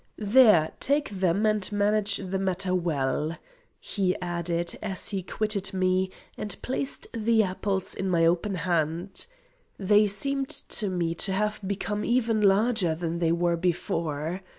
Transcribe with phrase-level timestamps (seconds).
[0.17, 3.37] There, take them and manage the matter well,"
[3.79, 9.27] he added, as he quitted me, and placed the apples in my open hand.
[9.77, 14.41] They seemed to me to have become even larger than they were before.